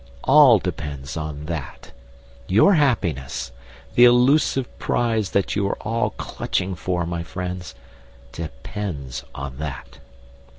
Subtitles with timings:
[0.23, 1.91] All depends on that.
[2.47, 3.51] Your happiness
[3.93, 7.75] the elusive prize that you are all clutching for, my friends!
[8.31, 9.99] depends on that.